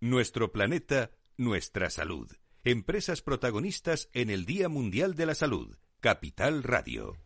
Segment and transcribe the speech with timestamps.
[0.00, 2.30] Nuestro planeta, nuestra salud.
[2.62, 5.76] Empresas protagonistas en el Día Mundial de la Salud.
[5.98, 7.16] Capital Radio.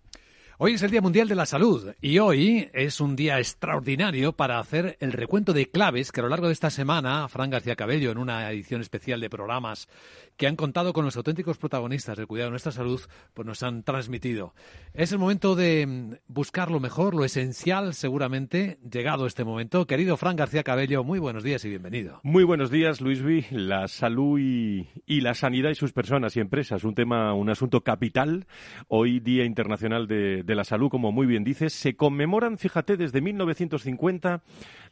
[0.58, 4.58] Hoy es el Día Mundial de la Salud y hoy es un día extraordinario para
[4.58, 8.10] hacer el recuento de claves que a lo largo de esta semana Fran García Cabello
[8.10, 9.88] en una edición especial de programas
[10.36, 13.00] que han contado con los auténticos protagonistas del cuidado de nuestra salud,
[13.32, 14.54] pues nos han transmitido.
[14.92, 19.86] Es el momento de buscar lo mejor, lo esencial seguramente, llegado este momento.
[19.86, 22.20] Querido Fran García Cabello, muy buenos días y bienvenido.
[22.22, 23.46] Muy buenos días, Luis V.
[23.50, 27.82] La salud y, y la sanidad y sus personas y empresas, un tema, un asunto
[27.82, 28.46] capital.
[28.88, 33.20] Hoy Día Internacional de de la Salud, como muy bien dices, se conmemoran, fíjate, desde
[33.20, 34.42] 1950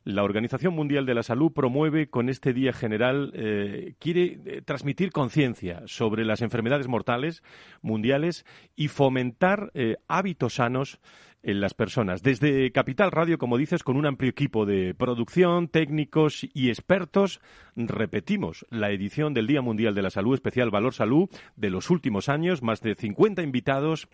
[0.04, 5.12] la Organización Mundial de la Salud promueve con este Día General, eh, quiere eh, transmitir
[5.12, 7.42] conciencia sobre las enfermedades mortales
[7.82, 8.46] mundiales
[8.76, 11.00] y fomentar eh, hábitos sanos
[11.42, 12.22] en las personas.
[12.22, 17.40] Desde Capital Radio, como dices, con un amplio equipo de producción, técnicos y expertos,
[17.76, 22.28] repetimos la edición del Día Mundial de la Salud, especial Valor Salud, de los últimos
[22.28, 24.08] años, más de 50 invitados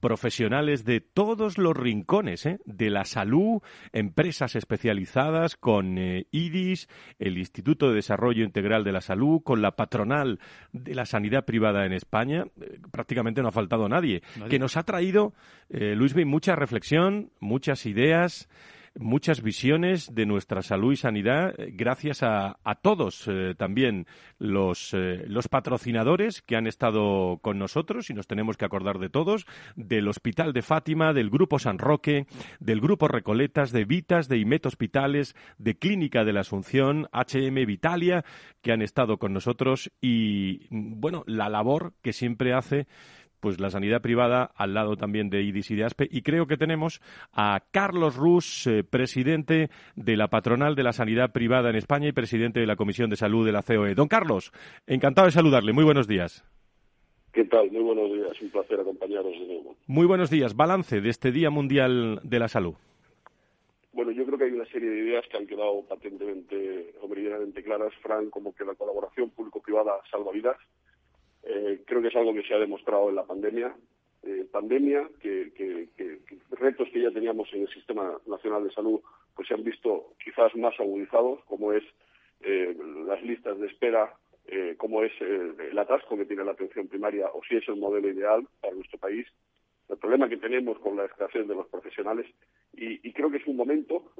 [0.00, 2.58] profesionales de todos los rincones ¿eh?
[2.64, 6.88] de la salud, empresas especializadas con eh, IDIS,
[7.20, 10.40] el Instituto de Desarrollo Integral de la Salud, con la patronal
[10.72, 12.46] de la sanidad privada en España.
[12.60, 15.34] Eh, prácticamente no ha faltado nadie, que nos ha traído,
[15.68, 18.48] Luis Bey, mucha reflexión, muchas ideas
[18.98, 24.06] muchas visiones de nuestra salud y sanidad eh, gracias a, todos eh, también
[24.38, 29.08] los, eh, los patrocinadores que han estado con nosotros y nos tenemos que acordar de
[29.08, 32.26] todos, del Hospital de Fátima, del Grupo San Roque,
[32.60, 38.24] del Grupo Recoletas, de Vitas, de Imet Hospitales, de Clínica de la Asunción, HM Vitalia,
[38.62, 42.86] que han estado con nosotros y, bueno, la labor que siempre hace
[43.42, 46.06] pues la sanidad privada al lado también de IDIS y de ASPE.
[46.12, 47.00] Y creo que tenemos
[47.32, 52.12] a Carlos Rus, eh, presidente de la patronal de la sanidad privada en España y
[52.12, 53.96] presidente de la Comisión de Salud de la COE.
[53.96, 54.52] Don Carlos,
[54.86, 55.72] encantado de saludarle.
[55.72, 56.44] Muy buenos días.
[57.32, 57.68] ¿Qué tal?
[57.72, 58.40] Muy buenos días.
[58.40, 59.74] Un placer acompañaros de nuevo.
[59.88, 60.54] Muy buenos días.
[60.54, 62.74] Balance de este Día Mundial de la Salud.
[63.92, 67.62] Bueno, yo creo que hay una serie de ideas que han quedado patentemente o meridianamente
[67.64, 70.56] claras, Fran, como que la colaboración público-privada salva vidas,
[71.44, 73.74] eh, creo que es algo que se ha demostrado en la pandemia.
[74.24, 75.50] Eh, pandemia, que,
[76.50, 79.00] retos que ya teníamos en el Sistema Nacional de Salud
[79.34, 81.82] pues se han visto quizás más agudizados, como es
[82.42, 82.76] eh,
[83.06, 84.14] las listas de espera,
[84.76, 88.46] como es el atasco que tiene la atención primaria o si es el modelo ideal
[88.60, 89.26] para nuestro país,
[89.88, 92.26] el problema que tenemos con la escasez de los profesionales
[92.74, 94.12] y, creo que es un momento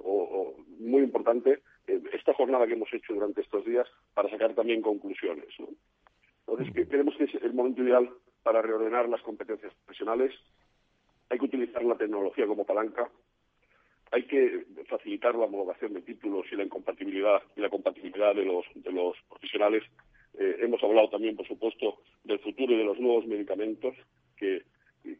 [0.78, 5.49] muy importante esta jornada que hemos hecho durante estos días para sacar también conclusiones.
[6.52, 8.10] Entonces, creemos que es el momento ideal
[8.42, 10.34] para reordenar las competencias profesionales.
[11.30, 13.10] Hay que utilizar la tecnología como palanca.
[14.10, 18.66] Hay que facilitar la homologación de títulos y la incompatibilidad y la compatibilidad de los,
[19.30, 19.82] profesionales.
[20.38, 23.94] Eh, hemos hablado también, por supuesto, del futuro y de los nuevos medicamentos
[24.36, 24.62] que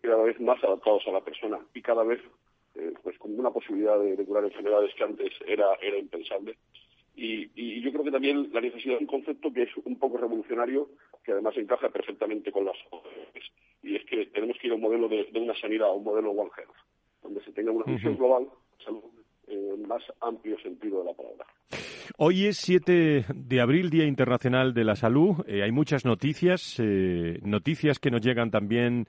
[0.03, 2.20] cada vez más adaptados a la persona y cada vez
[2.75, 6.56] eh, pues con una posibilidad de, de, curar enfermedades que antes era, era impensable.
[7.15, 10.89] Y, yo creo que también la necesidad de un concepto que es un poco revolucionario,
[11.25, 12.77] que además encaja perfectamente con las
[13.83, 16.31] y es que tenemos que ir a un modelo de, una sanidad, a un modelo
[16.31, 16.77] One Health,
[17.23, 18.47] donde se tenga una visión global
[18.84, 19.03] salud
[19.49, 21.47] en más amplio sentido de la palabra.
[22.19, 25.44] Hoy es 7 de abril, Día Internacional de la Salud.
[25.47, 29.06] Eh, hay muchas noticias, eh, noticias que nos llegan también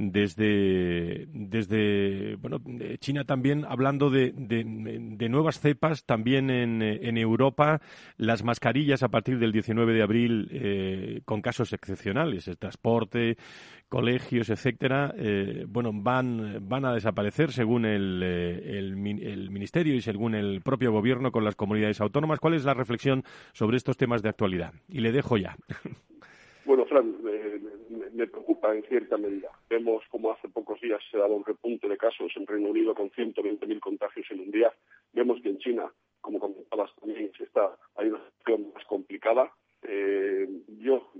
[0.00, 2.58] desde, desde bueno,
[3.00, 7.80] China también hablando de, de, nuevas cepas también en, en, Europa,
[8.16, 13.38] las mascarillas a partir del 19 de abril eh, con casos excepcionales, el transporte,
[13.88, 20.00] colegios, etcétera, eh, bueno, van, van a desaparecer según el, eh, el, el Ministerio y
[20.00, 22.38] según el propio Gobierno con las comunidades autónomas.
[22.38, 24.74] ¿Cuál es la reflexión sobre estos temas de actualidad?
[24.88, 25.56] Y le dejo ya.
[26.68, 27.14] Bueno, Fran,
[27.88, 29.50] me preocupa en cierta medida.
[29.68, 33.10] Vemos como hace pocos días se dado un repunte de casos en Reino Unido con
[33.10, 34.72] 120.000 contagios en un día.
[35.12, 39.52] Vemos que en China, como comentabas también, está, hay una situación más complicada.
[39.82, 40.48] Eh,
[40.80, 41.12] yo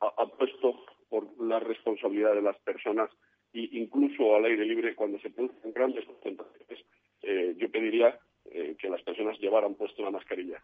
[0.00, 3.10] apuesto por la responsabilidad de las personas
[3.52, 6.84] e incluso al aire libre cuando se producen grandes concentraciones,
[7.22, 10.60] eh, yo pediría eh, que las personas llevaran puesto una mascarilla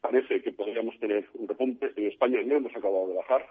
[0.00, 1.92] parece que podríamos tener un repunte.
[1.96, 3.46] En España no hemos acabado de bajar.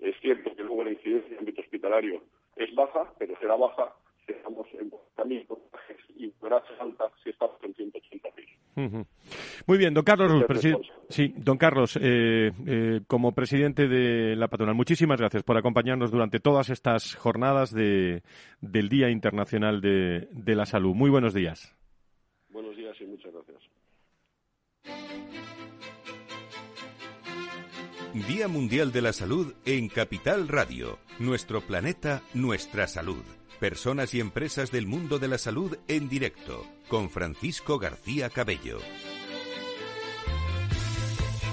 [0.00, 2.22] Es cierto que luego la incidencia en ámbito hospitalario
[2.56, 3.92] es baja, pero será baja
[4.26, 6.32] si estamos en 40.000 contagios y
[6.80, 9.06] alta si estamos en 180.000.
[9.66, 10.44] Muy bien, don Carlos,
[11.08, 16.40] sí, don Carlos, eh, eh, como presidente de la patronal, muchísimas gracias por acompañarnos durante
[16.40, 18.22] todas estas jornadas de,
[18.60, 20.94] del Día Internacional de, de la Salud.
[20.94, 21.75] Muy buenos días.
[28.24, 30.98] Día Mundial de la Salud en Capital Radio.
[31.18, 33.22] Nuestro planeta, nuestra salud.
[33.60, 36.66] Personas y empresas del mundo de la salud en directo.
[36.88, 38.78] Con Francisco García Cabello.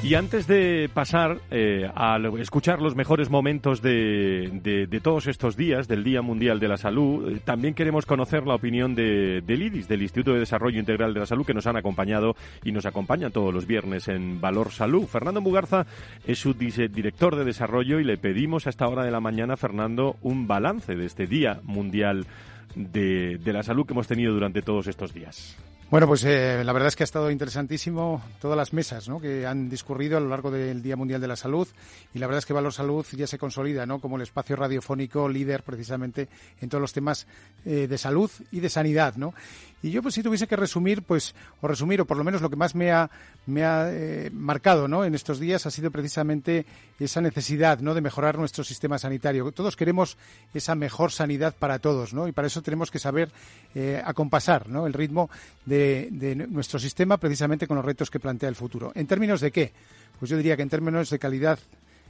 [0.03, 5.88] Y antes de pasar eh, a escuchar los mejores momentos de, de, todos estos días,
[5.88, 9.88] del Día Mundial de la Salud, eh, también queremos conocer la opinión de, del IDIS,
[9.88, 12.35] del Instituto de Desarrollo Integral de la Salud, que nos han acompañado
[12.65, 15.07] y nos acompañan todos los viernes en Valor Salud.
[15.07, 15.85] Fernando Mugarza
[16.27, 20.17] es su director de desarrollo y le pedimos a esta hora de la mañana, Fernando,
[20.21, 22.27] un balance de este Día Mundial
[22.75, 25.57] de, de la Salud que hemos tenido durante todos estos días.
[25.93, 29.21] Bueno, pues eh, la verdad es que ha estado interesantísimo todas las mesas ¿no?
[29.21, 31.67] que han discurrido a lo largo del Día Mundial de la Salud
[32.15, 33.99] y la verdad es que Valor Salud ya se consolida ¿no?
[33.99, 36.29] como el espacio radiofónico líder precisamente
[36.61, 37.27] en todos los temas
[37.63, 39.17] eh, de salud y de sanidad.
[39.17, 39.35] ¿no?
[39.83, 42.49] Y yo, pues si tuviese que resumir, pues, o resumir, o por lo menos lo
[42.49, 43.11] que más me ha,
[43.45, 45.03] me ha eh, marcado, ¿no?
[45.03, 46.65] En estos días ha sido precisamente
[47.01, 47.93] esa necesidad, ¿no?
[47.93, 49.51] De mejorar nuestro sistema sanitario.
[49.51, 50.17] Todos queremos
[50.53, 52.29] esa mejor sanidad para todos, ¿no?
[52.29, 53.29] Y para eso tenemos que saber
[53.75, 54.87] eh, acompasar, ¿no?
[54.87, 55.29] El ritmo
[55.65, 58.91] de, de nuestro sistema precisamente con los retos que plantea el futuro.
[58.95, 59.74] ¿En términos de qué?
[60.19, 61.59] Pues yo diría que en términos de calidad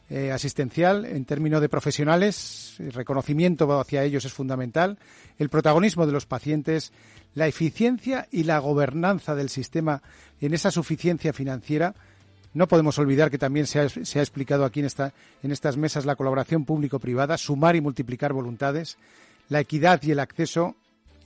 [0.10, 5.00] eh, asistencial en términos de profesionales, el reconocimiento hacia ellos es fundamental,
[5.40, 6.92] el protagonismo de los pacientes,
[7.36, 10.04] la eficiencia y la gobernanza del sistema
[10.42, 11.96] en esa suficiencia financiera.
[12.54, 13.86] No podemos olvidar que también se ha,
[14.22, 18.98] explicado aquí en estas mesas la colaboración público-privada, sumar y multiplicar voluntades,
[19.50, 20.76] la equidad y el acceso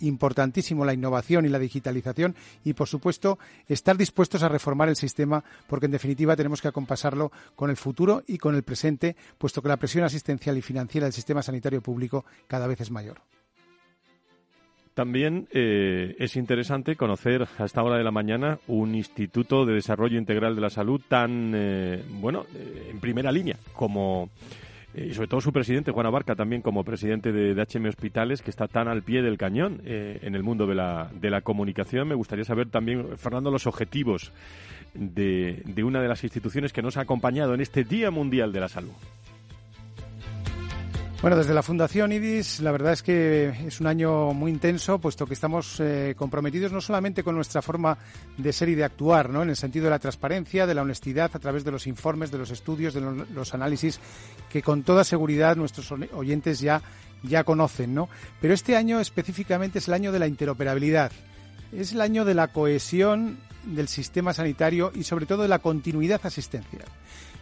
[0.02, 5.44] importantísimo la innovación y la digitalización y, por supuesto, estar dispuestos a reformar el sistema
[5.68, 9.70] porque, en definitiva, tenemos que acompasarlo con el futuro y con el presente, puesto que
[9.70, 13.22] la presión asistencial y financiera del sistema sanitario público cada vez es mayor.
[14.98, 20.18] También eh, es interesante conocer a esta hora de la mañana un Instituto de Desarrollo
[20.18, 24.32] Integral de la Salud tan, eh, bueno, eh, en primera línea como
[24.94, 28.68] y sobre todo su presidente, Juan Abarca, también como presidente de, HM Hospitales, que está
[28.68, 32.08] tan al pie del cañón en el mundo de la, de la comunicación.
[32.08, 34.32] Me gustaría saber también, Fernando, los objetivos
[34.94, 38.60] de, de una de las instituciones que nos ha acompañado en este Día Mundial de
[38.60, 38.94] la Salud.
[41.20, 45.26] Bueno, desde la Fundación IDIS, la verdad es que es un año muy intenso, puesto
[45.26, 47.98] que estamos eh, comprometidos no solamente con nuestra forma
[48.38, 49.42] de ser y de actuar, ¿no?
[49.42, 52.38] En el sentido de la transparencia, de la honestidad, a través de los informes, de
[52.38, 54.00] los estudios, de los análisis,
[54.48, 56.84] que con toda seguridad nuestros oyentes ya,
[57.24, 58.10] ya conocen, ¿no?
[58.40, 61.12] Pero este año específicamente es el año de la interoperabilidad.
[61.72, 66.22] Es el año de la cohesión del sistema sanitario y sobre todo de la continuidad
[66.24, 66.86] asistencial.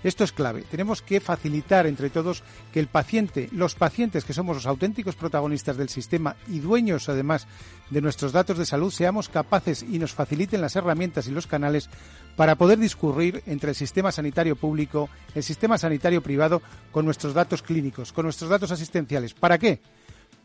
[0.05, 0.61] Esto es clave.
[0.69, 5.77] Tenemos que facilitar entre todos que el paciente, los pacientes que somos los auténticos protagonistas
[5.77, 7.47] del sistema y dueños además
[7.89, 11.89] de nuestros datos de salud, seamos capaces y nos faciliten las herramientas y los canales
[12.35, 16.61] para poder discurrir entre el sistema sanitario público, el sistema sanitario privado,
[16.91, 19.33] con nuestros datos clínicos, con nuestros datos asistenciales.
[19.33, 19.81] ¿Para qué?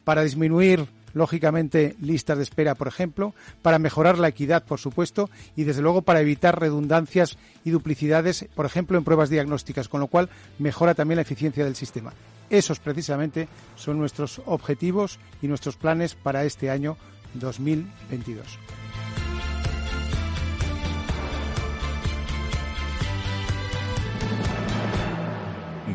[0.05, 5.65] Para disminuir lógicamente, listas de espera, por ejemplo, para mejorar la equidad, por supuesto, y
[5.65, 10.29] desde luego para evitar redundancias y duplicidades, por ejemplo, en pruebas diagnósticas, con lo cual
[10.59, 12.13] mejora también la eficiencia del sistema.
[12.49, 16.97] Esos precisamente son nuestros objetivos y nuestros planes para este año
[17.35, 18.59] 2022.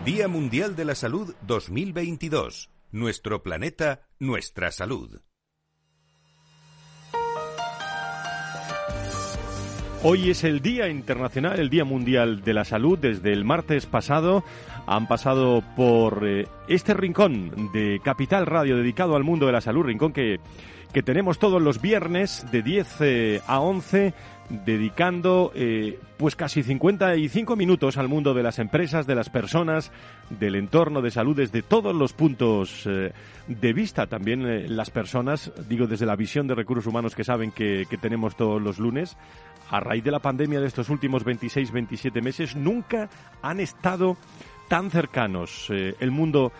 [0.06, 2.75] Día Mundial de la Salud 2022.
[2.92, 5.22] Nuestro planeta, nuestra salud.
[10.04, 13.00] Hoy es el Día Internacional, el Día Mundial de la Salud.
[13.00, 14.44] Desde el martes pasado
[14.86, 19.84] han pasado por eh, este rincón de Capital Radio dedicado al mundo de la salud,
[19.84, 20.40] rincón que,
[20.94, 24.14] que tenemos todos los viernes de 10 eh, a 11
[24.50, 29.92] dedicando eh, pues casi 55 minutos al mundo de las empresas, de las personas,
[30.30, 33.12] del entorno de salud desde todos los puntos eh,
[33.48, 34.08] de vista.
[34.08, 38.36] También eh, las personas, digo desde la visión de recursos humanos que saben que, tenemos
[38.36, 39.18] todos los lunes,
[39.70, 43.10] a raíz de la pandemia de estos últimos 26-27 meses, nunca
[43.42, 44.18] han estado
[44.68, 46.52] tan cercanos el mundo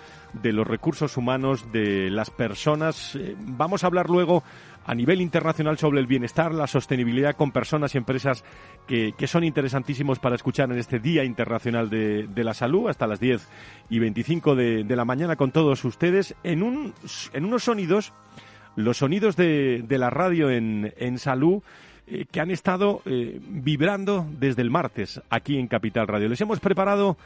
[0.42, 3.18] de los recursos humanos, de las personas.
[3.40, 4.44] vamos a hablar luego
[4.86, 8.44] a nivel internacional sobre el bienestar, la sostenibilidad con personas y empresas
[8.88, 13.48] que, son interesantísimos para escuchar en este Día Internacional de, la Salud, hasta las 10
[13.90, 16.94] y 25 de, de, la mañana con todos ustedes, en, un,
[17.34, 18.14] en unos sonidos,
[18.76, 21.64] los sonidos de, la radio en, en salud,
[22.08, 26.30] eh, que han estado eh, vibrando desde el martes aquí en Capital Radio.
[26.30, 27.18] Les hemos preparado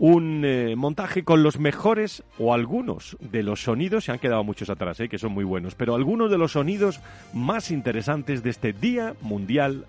[0.00, 4.70] un eh, montaje con los mejores o algunos de los sonidos, se han quedado muchos
[4.70, 7.00] atrás, eh, que son muy buenos, pero algunos de los sonidos
[7.34, 9.84] más interesantes de este Día Mundial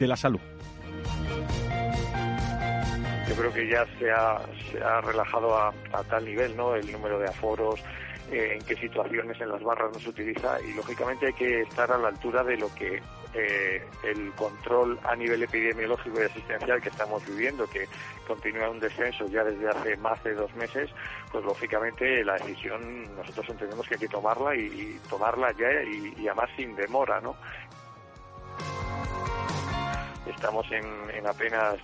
[0.00, 0.40] de la Salud.
[3.28, 4.40] yo creo que ya se ha,
[4.70, 6.74] se ha relajado a, a tal nivel, ¿no?
[6.74, 7.80] El número de aforos,
[8.32, 11.92] eh, en qué situaciones en las barras no se utiliza y lógicamente hay que estar
[11.92, 13.02] a la altura de lo que
[13.34, 17.86] eh, el control a nivel epidemiológico y asistencial que estamos viviendo, que
[18.26, 20.90] continúa un descenso ya desde hace más de dos meses,
[21.30, 26.28] pues lógicamente la decisión nosotros entendemos que hay que tomarla y, tomarla ya y, y
[26.28, 27.36] además sin demora, ¿no?
[30.26, 31.76] Estamos en, apenas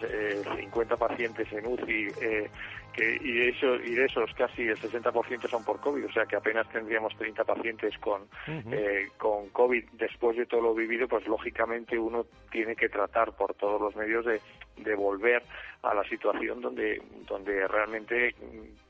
[0.59, 2.51] 50 eh, pacientes en UCI eh,
[2.99, 6.27] que, y, de eso, y de esos casi el 60% son por COVID, o sea
[6.27, 11.27] que apenas tendríamos 30 pacientes con, eh, con COVID después de todo lo vivido, pues
[11.27, 14.41] lógicamente uno tiene que tratar por todos los medios de,
[14.77, 15.43] de volver
[15.83, 18.35] a la situación donde, donde realmente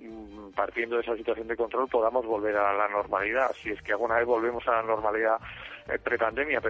[0.00, 3.93] mm, partiendo de esa situación de control podamos volver a la normalidad, si es que
[3.93, 5.38] alguna vez volvemos a la normalidad
[6.03, 6.62] prepandemia.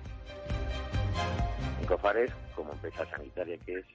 [1.87, 3.87] COFARES, como empresa sanitaria que es,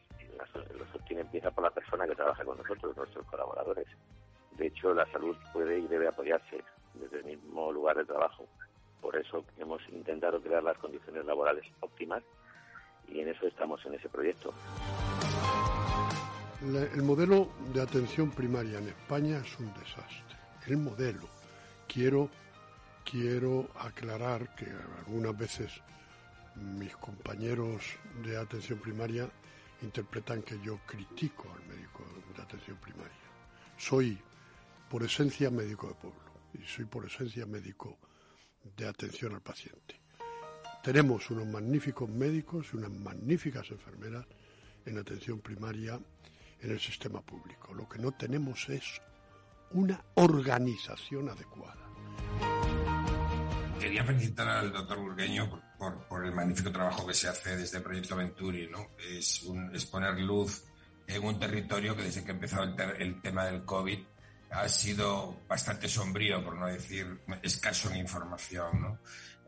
[0.78, 3.88] lo sostiene empieza por la persona que trabaja con nosotros, nuestros colaboradores.
[4.58, 6.63] De hecho, la salud puede y debe apoyarse
[6.94, 8.46] desde el mismo lugar de trabajo.
[9.02, 12.24] Por eso hemos intentado crear las condiciones laborales óptimas
[13.08, 14.54] y en eso estamos en ese proyecto.
[16.62, 20.38] el modelo de atención primaria en España es un desastre.
[20.68, 21.28] El modelo.
[21.88, 22.30] Quiero,
[23.04, 24.68] quiero aclarar que
[25.06, 25.82] algunas veces
[26.56, 29.30] mis compañeros de atención primaria
[29.84, 32.04] interpretan que yo critico al médico
[32.36, 33.12] de atención primaria.
[33.78, 34.18] Soy
[34.90, 36.20] por esencia médico de pueblo
[36.54, 37.98] y soy por esencia médico
[38.78, 40.00] de atención al paciente.
[40.84, 44.25] Tenemos unos magníficos médicos y unas magníficas enfermeras
[44.86, 46.00] en atención primaria
[46.60, 47.74] en el sistema público.
[47.74, 49.02] Lo que no tenemos es
[49.72, 51.90] una organización adecuada.
[53.80, 55.50] Quería felicitar al doctor Burgueño
[56.08, 58.70] por, el magnífico trabajo que se hace desde el Proyecto Venturi.
[58.70, 58.90] ¿no?
[58.98, 59.46] Es,
[59.92, 60.63] poner luz
[61.08, 64.00] en un territorio que desde que empezó el, el, tema del COVID
[64.52, 68.82] ha sido bastante sombrío, por no decir escaso en información.
[68.82, 69.00] ¿no?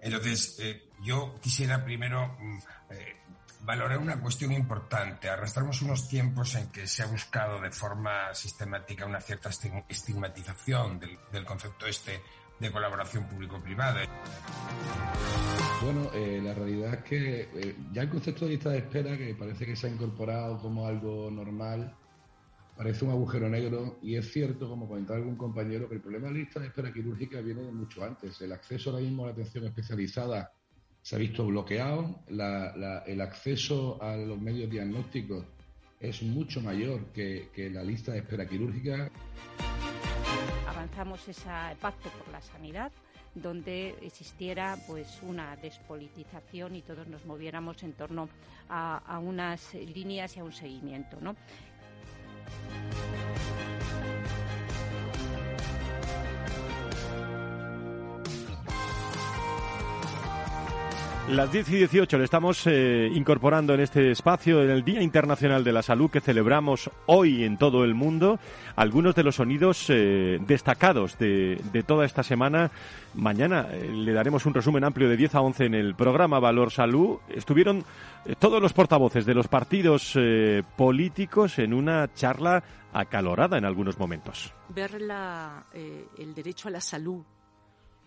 [0.01, 2.57] Entonces, eh, yo quisiera primero mm,
[2.91, 3.17] eh,
[3.61, 5.29] valorar una cuestión importante.
[5.29, 9.49] Arrastramos unos tiempos en que se ha buscado de forma sistemática una cierta
[9.89, 12.21] estigmatización del, del concepto este
[12.59, 14.05] de colaboración público-privada.
[15.83, 19.35] Bueno, eh, la realidad es que eh, ya el concepto de lista de espera, que
[19.35, 21.93] parece que se ha incorporado como algo normal,
[22.77, 26.33] parece un agujero negro y es cierto, como comentaba algún compañero, que el problema de
[26.33, 28.39] la lista de espera quirúrgica viene de mucho antes.
[28.41, 30.51] El acceso ahora mismo a la atención especializada
[31.01, 35.45] se ha visto bloqueado, el acceso a los medios diagnósticos
[35.99, 39.11] es mucho mayor que la lista de espera quirúrgica
[40.85, 41.49] lanzamos ese
[41.81, 42.91] pacto por la sanidad
[43.33, 48.29] donde existiera pues una despolitización y todos nos moviéramos en torno
[48.69, 51.35] a, a unas líneas y a un seguimiento, ¿no?
[61.29, 65.63] Las 10 y 18 le estamos eh, incorporando en este espacio, en el Día Internacional
[65.63, 68.37] de la Salud que celebramos hoy en todo el mundo,
[68.75, 72.69] algunos de los sonidos eh, destacados de, toda esta semana.
[73.15, 76.71] Mañana eh, le daremos un resumen amplio de 10 a 11 en el programa Valor
[76.71, 77.17] Salud.
[77.29, 77.83] Estuvieron
[78.37, 80.15] todos los portavoces de los partidos
[80.75, 82.63] políticos en una charla
[82.93, 84.53] acalorada en algunos momentos.
[84.69, 87.23] Ver el derecho a la salud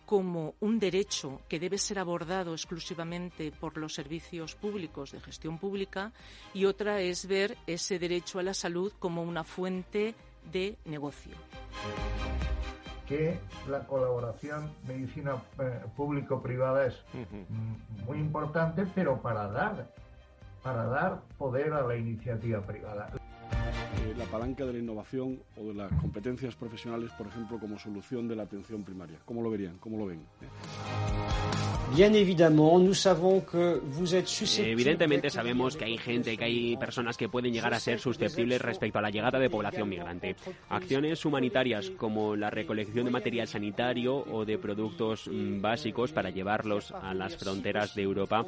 [0.09, 6.13] como un derecho que debe ser abordado exclusivamente por los servicios públicos de gestión pública
[6.51, 10.15] y otra es ver ese derecho a la salud como una fuente
[10.51, 11.35] de negocio.
[13.07, 13.39] Que
[13.69, 16.95] la colaboración medicina eh, público-privada es
[18.07, 19.93] muy importante, pero para dar,
[20.63, 23.11] para dar poder a la iniciativa privada.
[23.51, 28.27] Eh, la palanca de la innovación o de las competencias profesionales, por ejemplo, como solución
[28.27, 29.19] de la atención primaria.
[29.25, 29.77] ¿Cómo lo verían?
[29.77, 30.21] ¿Cómo lo ven?
[34.71, 38.99] Evidentemente sabemos que hay gente, que hay personas que pueden llegar a ser susceptibles respecto
[38.99, 40.35] a la llegada de población migrante.
[40.69, 46.91] Acciones humanitarias como la recolección de material sanitario o de productos mm, básicos para llevarlos
[46.91, 48.45] a las fronteras de Europa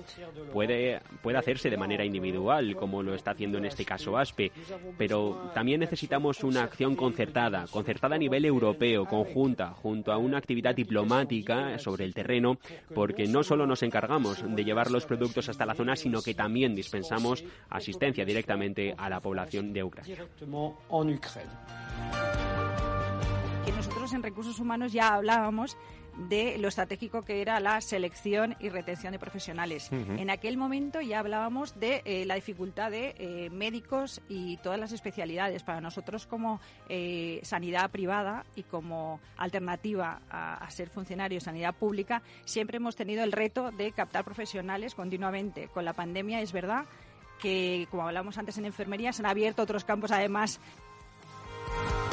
[0.54, 4.52] puede, puede hacerse de manera individual, como lo está haciendo en este caso ASPE,
[4.98, 10.76] pero también necesitamos una acción concertada, concertada a nivel europeo, conjunta, junto a una actividad
[10.76, 12.60] diplomática sobre el terreno,
[12.94, 16.76] porque no solo nos encargamos de llevar los productos hasta la zona, sino que también
[16.76, 20.16] dispensamos asistencia directamente a la población de Ucrania.
[23.66, 25.78] Que nosotros en recursos humanos ya hablábamos
[26.16, 29.90] de lo estratégico que era la selección y retención de profesionales.
[29.92, 34.92] En aquel momento ya hablábamos de eh, la dificultad de eh, médicos y todas las
[34.92, 35.64] especialidades.
[35.64, 42.22] Para nosotros como eh, sanidad privada y como alternativa a, ser funcionario de sanidad pública,
[42.46, 45.68] siempre hemos tenido el reto de captar profesionales continuamente.
[45.68, 46.86] Con la pandemia es verdad
[47.40, 50.60] que, como hablamos antes en enfermería, se han abierto otros campos además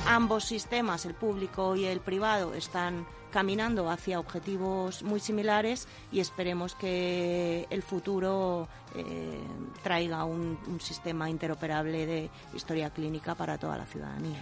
[0.07, 6.75] ambos sistemas, el público y el privado, están caminando hacia objetivos muy similares y esperemos
[6.75, 9.41] que el futuro eh,
[9.83, 14.39] traiga un, sistema interoperable de historia clínica para toda la ciudadanía.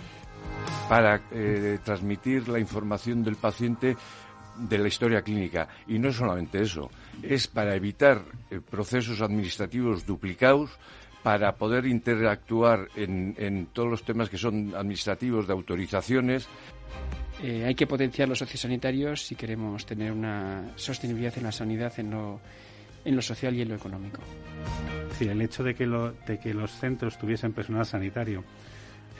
[0.89, 3.97] Para eh, transmitir la información del paciente
[4.57, 5.69] de la historia clínica.
[5.87, 6.91] Y no solamente eso,
[7.23, 10.79] es para evitar eh, procesos administrativos duplicados
[11.23, 16.47] para poder interactuar en, todos los temas que son administrativos de autorizaciones.
[17.43, 22.11] Eh, hay que potenciar los sociosanitarios si queremos tener una sostenibilidad en la sanidad, en
[22.11, 22.41] lo,
[23.05, 24.21] en lo social y en lo económico.
[25.21, 28.45] El hecho de que, de que los centros tuviesen personal sanitario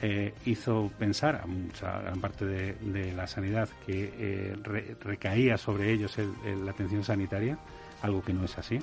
[0.01, 4.55] eh, hizo pensar a mucha gran parte de, la sanidad que eh,
[5.01, 7.57] recaía sobre ellos la atención sanitaria,
[8.01, 8.79] algo que no es así.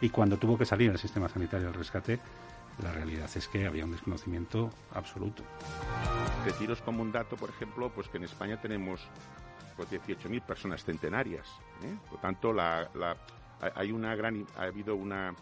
[0.00, 2.20] Y cuando tuvo que salir el sistema sanitario al rescate,
[2.82, 5.42] la realidad es que había un desconocimiento absoluto.
[6.44, 9.00] Deciros como un dato, por ejemplo, pues que en España tenemos
[9.76, 11.46] pues, 18.000 personas centenarias.
[11.82, 11.96] ¿eh?
[12.10, 12.88] Por tanto, la,
[13.74, 15.34] hay una gran, ha habido una,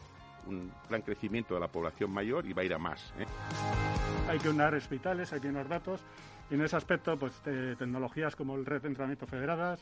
[0.47, 3.13] un gran crecimiento de la población mayor y va a ir a más.
[3.19, 3.27] ¿eh?
[4.29, 6.01] Hay que unar hospitales, hay que unar datos
[6.51, 9.81] y en ese aspecto, pues tecnologías como el Red de Entrenamiento Federadas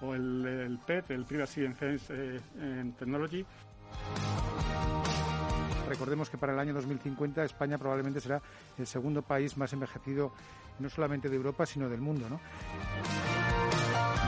[0.00, 3.46] o el, PET, el Privacy and eh, Technology,
[5.88, 8.40] Recordemos que para el año 2050 España probablemente será
[8.78, 10.32] el segundo país más envejecido
[10.78, 12.40] no solamente de Europa, sino del mundo, ¿no?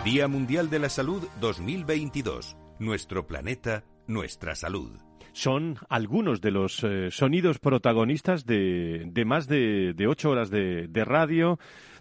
[0.04, 2.56] Día Mundial de la Salud 2022.
[2.78, 4.92] Nuestro planeta, nuestra salud
[5.36, 11.58] son algunos de los eh, sonidos protagonistas de, más de, ocho horas de, radio,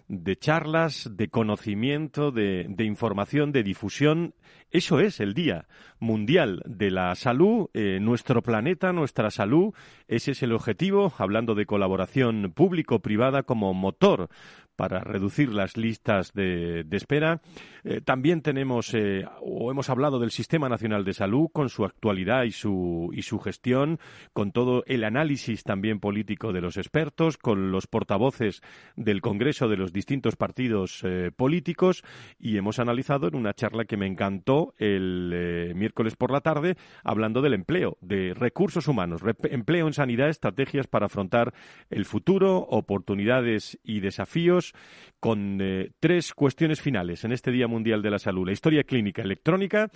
[0.08, 4.34] de charlas, de conocimiento, de, información, de difusión.
[4.70, 5.66] Eso es el Día
[5.98, 9.72] Mundial de la Salud, eh, nuestro planeta, nuestra salud.
[10.08, 14.28] Ese es el objetivo, hablando de colaboración público-privada como motor
[14.76, 17.40] para reducir las listas de, espera.
[17.82, 22.44] Eh, también tenemos eh, o hemos hablado del Sistema Nacional de Salud con su actualidad
[22.44, 23.98] y su, y su gestión,
[24.32, 28.60] con todo el análisis también político de los expertos, con los portavoces
[28.96, 32.04] del Congreso de los distintos partidos eh, políticos
[32.38, 37.42] y hemos analizado en una charla que me encantó el miércoles por la tarde hablando
[37.42, 41.52] del empleo, de recursos humanos, empleo en sanidad, estrategias para afrontar
[41.90, 44.72] el futuro, oportunidades y desafíos
[45.20, 48.46] con eh, tres cuestiones finales en este Día Mundial de la Salud.
[48.46, 49.90] La historia clínica electrónica,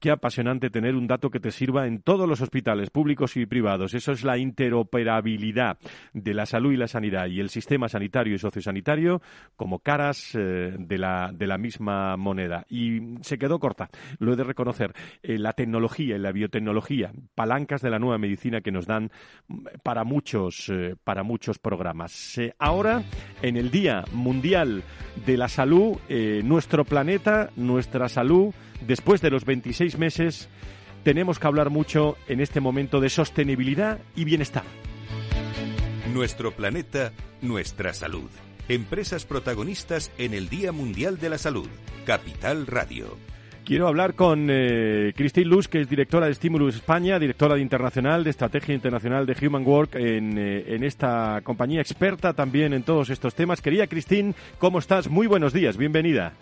[0.00, 3.94] Qué apasionante tener un dato que te sirva en todos los hospitales públicos y privados.
[3.94, 5.76] Eso es la interoperabilidad
[6.12, 9.20] de la salud y la sanidad y el sistema sanitario y sociosanitario
[9.56, 12.64] como caras eh, de, la, de la misma moneda.
[12.68, 14.94] Y se quedó corta, lo he de reconocer.
[15.20, 19.10] Eh, la tecnología y la biotecnología, palancas de la nueva medicina que nos dan
[19.82, 22.38] para muchos, eh, para muchos programas.
[22.60, 23.02] ahora,
[23.42, 24.84] en el Día Mundial
[25.26, 25.96] de la Salud,
[26.44, 28.54] nuestro planeta, nuestra salud,
[28.86, 30.48] después de los 26 meses,
[31.02, 34.64] tenemos que hablar mucho en este momento de sostenibilidad y bienestar.
[36.12, 37.12] Nuestro planeta,
[37.42, 38.30] nuestra salud.
[38.68, 41.68] Empresas protagonistas en el Día Mundial de la Salud.
[42.04, 43.16] Capital Radio.
[43.64, 48.24] Quiero hablar con eh, Christine Luz, que es directora de Stimulus España, directora de Internacional,
[48.24, 53.10] de Estrategia Internacional de Human Work en, eh, en esta compañía, experta también en todos
[53.10, 53.60] estos temas.
[53.60, 55.08] Quería, Christine, ¿cómo estás?
[55.10, 56.32] Muy buenos días, bienvenida.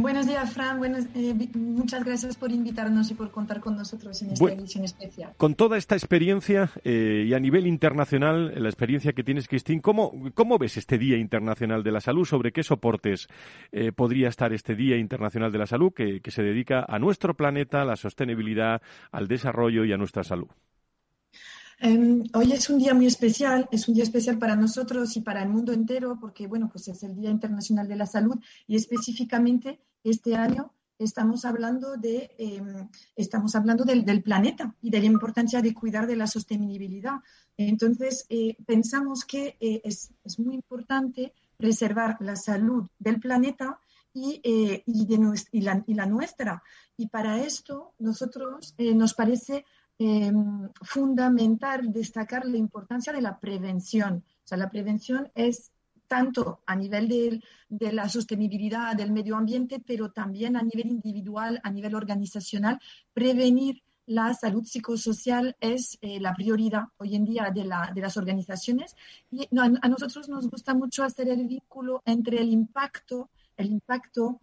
[0.00, 0.80] Buenos días, Fran.
[1.14, 5.34] Eh, muchas gracias por invitarnos y por contar con nosotros en esta edición especial.
[5.36, 10.12] Con toda esta experiencia eh, y a nivel internacional, la experiencia que tienes, Cristín, ¿cómo,
[10.32, 12.24] ¿cómo ves este Día Internacional de la Salud?
[12.24, 13.28] ¿Sobre qué soportes
[13.72, 17.34] eh, podría estar este Día Internacional de la Salud que, que se dedica a nuestro
[17.34, 18.80] planeta, a la sostenibilidad,
[19.12, 20.48] al desarrollo y a nuestra salud?
[21.82, 25.42] Em, hoy es un día muy especial, es un día especial para nosotros y para
[25.42, 29.80] el mundo entero, porque bueno, pues es el Día Internacional de la Salud y específicamente
[30.04, 35.72] este año estamos hablando de em, estamos hablando del, planeta y de la importancia de
[35.72, 37.20] cuidar de la sostenibilidad.
[37.56, 43.80] Entonces eh, pensamos que eh, es, muy importante preservar la salud del planeta
[44.12, 45.14] y, eh, y, de
[45.52, 46.62] y, la, y, la, nuestra.
[46.98, 49.64] Y para esto nosotros nos parece
[50.82, 54.24] Fundamental destacar la importancia de la prevención.
[54.44, 55.72] O sea, la prevención es
[56.08, 61.60] tanto a nivel de, de, la sostenibilidad del medio ambiente, pero también a nivel individual,
[61.62, 62.80] a nivel organizacional,
[63.12, 68.16] prevenir la salud psicosocial es eh, la prioridad hoy en día de, la, de las
[68.16, 68.96] organizaciones
[69.30, 74.40] y a, a, nosotros nos gusta mucho hacer el vínculo entre el impacto, el impacto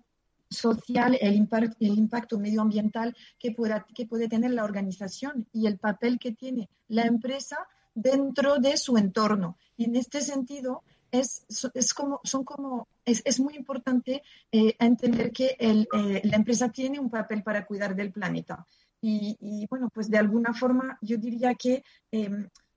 [0.49, 5.77] social, el, impacto, el impacto medioambiental que, pueda, que puede tener la organización y el
[5.77, 7.57] papel que tiene la empresa
[7.93, 9.57] dentro de su entorno.
[9.75, 15.31] Y en este sentido, es, es como, son como, es, es muy importante eh, entender
[15.31, 18.65] que el, eh, la empresa tiene un papel para cuidar del planeta.
[18.99, 22.29] Y, y bueno, pues de alguna forma yo diría que eh,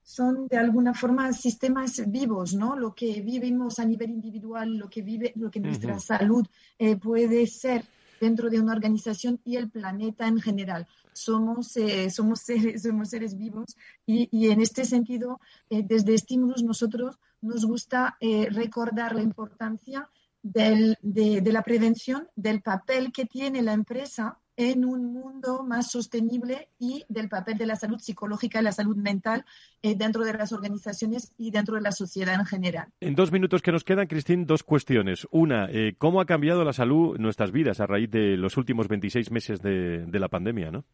[0.03, 2.75] son de alguna forma sistemas vivos, ¿no?
[2.75, 5.99] Lo que vivimos a nivel individual, lo que vive, lo que nuestra uh -huh.
[5.99, 6.45] salud
[6.79, 7.85] eh, puede ser
[8.19, 10.87] dentro de una organización y el planeta en general.
[11.11, 16.63] Somos, eh, somos, seres, somos seres vivos y, y en este sentido, eh, desde Estímulos
[16.63, 20.07] nosotros nos gusta eh, recordar la importancia
[20.43, 25.89] del, de, de la prevención, del papel que tiene la empresa en un mundo más
[25.91, 29.43] sostenible y del papel de la salud psicológica y la salud mental
[29.81, 32.87] eh, dentro de las organizaciones y dentro de la sociedad en general.
[32.99, 35.27] En dos minutos que nos quedan, Cristín, dos cuestiones.
[35.31, 39.31] Una, eh, ¿cómo ha cambiado la salud nuestras vidas a raíz de los últimos 26
[39.31, 40.69] meses de, de la pandemia?
[40.69, 40.85] ¿no?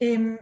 [0.00, 0.38] Eh,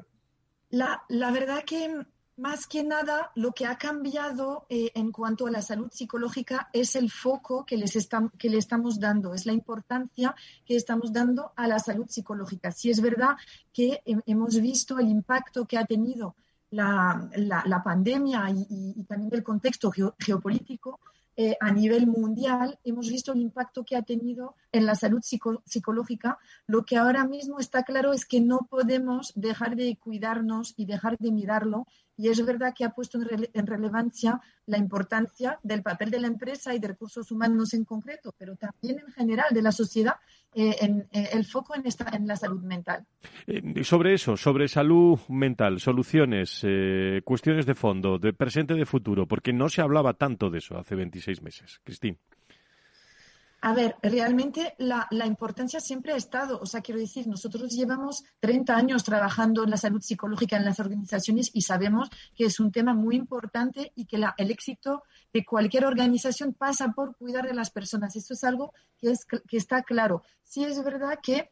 [0.70, 2.02] la, la verdad que
[2.38, 6.94] más que nada, lo que ha cambiado eh, en cuanto a la salud psicológica es
[6.94, 11.66] el foco que, les que le estamos dando, es la importancia que estamos dando a
[11.66, 12.70] la salud psicológica.
[12.70, 13.36] Si es verdad
[13.72, 16.36] que he, hemos visto el impacto que ha tenido
[16.70, 21.00] la, la, pandemia y, y, también el contexto geo, geopolítico,
[21.40, 25.62] eh, a nivel mundial, hemos visto el impacto que ha tenido en la salud psico
[25.64, 26.36] psicológica.
[26.66, 31.16] Lo que ahora mismo está claro es que no podemos dejar de cuidarnos y dejar
[31.18, 31.86] de mirarlo.
[32.16, 36.26] Y es verdad que ha puesto en, en relevancia la importancia del papel de la
[36.26, 40.16] empresa y de recursos humanos en concreto, pero también en general de la sociedad,
[40.54, 40.76] eh,
[41.12, 43.06] eh, el foco en, esta, en la salud mental.
[43.46, 49.26] Eh, sobre eso, sobre salud mental, soluciones, eh, cuestiones de fondo, de presente, de futuro,
[49.26, 51.80] porque no se hablaba tanto de eso hace 26 meses.
[51.84, 52.18] Cristín.
[53.60, 58.76] A ver, realmente la, importancia siempre ha estado, o sea, quiero decir, nosotros llevamos 30
[58.76, 62.94] años trabajando en la salud psicológica en las organizaciones y sabemos que es un tema
[62.94, 67.70] muy importante y que la, el éxito de cualquier organización pasa por cuidar de las
[67.70, 68.14] personas.
[68.14, 70.22] Esto es algo que, es, que está claro.
[70.44, 71.50] Sí es verdad que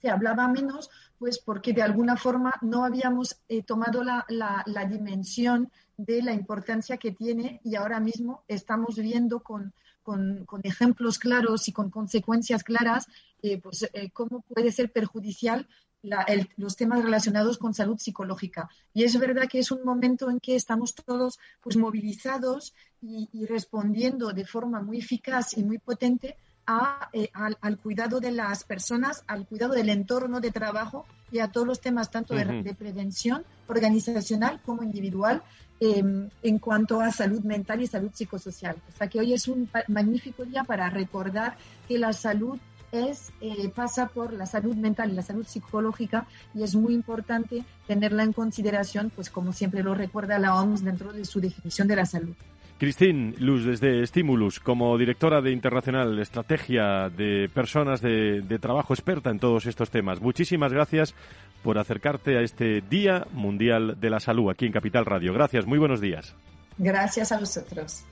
[0.00, 5.72] se hablaba menos, pues porque de alguna forma no habíamos eh, tomado la, la dimensión
[5.96, 11.68] de la importancia que tiene y ahora mismo estamos viendo con con, con, ejemplos claros
[11.68, 13.06] y con consecuencias claras,
[13.42, 15.68] eh, pues eh, cómo puede ser perjudicial
[16.02, 18.68] la, el, los temas relacionados con salud psicológica.
[18.94, 23.46] Y es verdad que es un momento en que estamos todos pues movilizados y, y
[23.46, 26.36] respondiendo de forma muy eficaz y muy potente
[26.66, 31.40] a, eh, al, al, cuidado de las personas, al cuidado del entorno de trabajo y
[31.40, 32.62] a todos los temas tanto uh -huh.
[32.62, 35.42] de prevención organizacional como individual
[35.80, 38.76] eh, en cuanto a salud mental y salud psicosocial.
[38.88, 41.56] O sea que hoy es un magnífico día para recordar
[41.88, 42.58] que la salud
[42.92, 47.64] es, eh, pasa por la salud mental y la salud psicológica y es muy importante
[47.86, 51.96] tenerla en consideración, pues como siempre lo recuerda la OMS dentro de su definición de
[51.96, 52.34] la salud.
[52.80, 59.28] Cristín Luz, desde Stimulus, como directora de Internacional Estrategia de Personas de, de, Trabajo experta
[59.28, 61.14] en todos estos temas, muchísimas gracias
[61.62, 65.34] por acercarte a este Día Mundial de la Salud aquí en Capital Radio.
[65.34, 66.34] Gracias, muy buenos días.
[66.78, 68.02] Gracias a vosotros.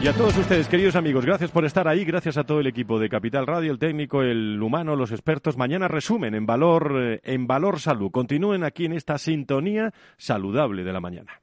[0.00, 3.00] Y a todos ustedes, queridos amigos, gracias por estar ahí, gracias a todo el equipo
[3.00, 5.56] de Capital Radio, el técnico, el humano, los expertos.
[5.56, 8.12] Mañana resumen en Valor, eh, en Valor Salud.
[8.12, 11.42] Continúen aquí en esta sintonía saludable de la mañana.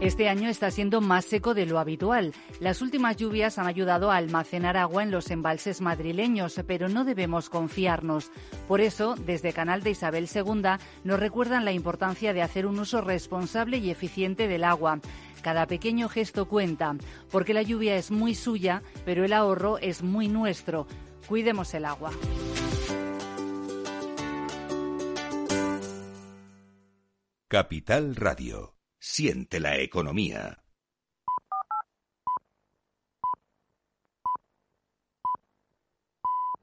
[0.00, 2.32] Este año está siendo más seco de lo habitual.
[2.58, 7.50] Las últimas lluvias han ayudado a almacenar agua en los embalses madrileños, pero no debemos
[7.50, 8.30] confiarnos.
[8.66, 10.62] Por eso, desde Canal de Isabel II
[11.04, 15.00] nos recuerdan la importancia de hacer un uso responsable y eficiente del agua.
[15.42, 16.96] Cada pequeño gesto cuenta,
[17.30, 20.86] porque la lluvia es muy suya, pero el ahorro es muy nuestro.
[21.28, 22.10] Cuidemos el agua.
[27.48, 28.79] Capital Radio.
[29.00, 30.62] Siente la economía.